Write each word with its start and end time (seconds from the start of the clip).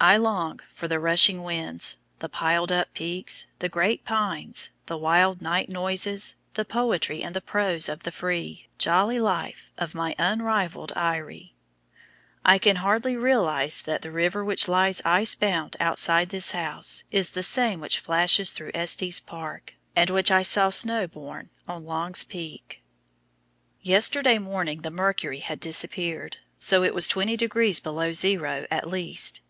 I 0.00 0.16
long 0.16 0.60
for 0.74 0.86
the 0.86 1.00
rushing 1.00 1.42
winds, 1.42 1.98
the 2.20 2.28
piled 2.28 2.70
up 2.70 2.92
peaks, 2.94 3.46
the 3.60 3.68
great 3.68 4.04
pines, 4.04 4.70
the 4.86 4.96
wild 4.96 5.40
night 5.42 5.68
noises, 5.68 6.36
the 6.54 6.64
poetry 6.64 7.22
and 7.22 7.34
the 7.34 7.40
prose 7.40 7.88
of 7.88 8.02
the 8.02 8.12
free, 8.12 8.68
jolly 8.78 9.18
life 9.20 9.72
of 9.78 9.94
my 9.94 10.14
unrivalled 10.18 10.92
eyrie. 10.96 11.54
I 12.44 12.58
can 12.58 12.76
hardly 12.76 13.16
realize 13.16 13.82
that 13.82 14.02
the 14.02 14.12
river 14.12 14.44
which 14.44 14.68
lies 14.68 15.02
ice 15.04 15.34
bound 15.34 15.76
outside 15.80 16.28
this 16.28 16.52
house 16.52 17.02
is 17.10 17.30
the 17.30 17.42
same 17.44 17.80
which 17.80 18.00
flashes 18.00 18.52
through 18.52 18.72
Estes 18.74 19.18
Park, 19.20 19.74
and 19.96 20.10
which 20.10 20.30
I 20.30 20.42
saw 20.42 20.70
snow 20.70 21.06
born 21.06 21.50
on 21.68 21.84
Long's 21.84 22.22
Peak. 22.24 22.82
Yesterday 23.82 24.38
morning 24.38 24.82
the 24.82 24.90
mercury 24.92 25.40
had 25.40 25.58
disappeared, 25.58 26.38
so 26.58 26.82
it 26.84 26.94
was 26.94 27.06
20 27.08 27.36
degrees 27.36 27.78
below 27.80 28.12
zero 28.12 28.66
at 28.70 28.88
least. 28.88 29.40